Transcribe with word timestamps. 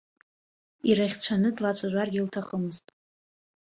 Ираӷьцәаны 0.89 1.49
длацәажәаргьы 1.55 2.21
лҭахымызт. 2.25 2.85